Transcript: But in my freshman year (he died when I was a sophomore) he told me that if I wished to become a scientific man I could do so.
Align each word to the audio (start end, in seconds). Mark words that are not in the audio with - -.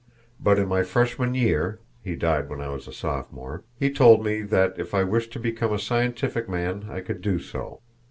But 0.39 0.57
in 0.57 0.67
my 0.67 0.81
freshman 0.81 1.35
year 1.35 1.79
(he 2.03 2.15
died 2.15 2.49
when 2.49 2.59
I 2.59 2.69
was 2.69 2.87
a 2.87 2.91
sophomore) 2.91 3.63
he 3.77 3.91
told 3.93 4.25
me 4.25 4.41
that 4.41 4.73
if 4.79 4.95
I 4.95 5.03
wished 5.03 5.31
to 5.33 5.39
become 5.39 5.71
a 5.71 5.77
scientific 5.77 6.49
man 6.49 6.87
I 6.89 7.01
could 7.01 7.21
do 7.21 7.37
so. 7.37 7.81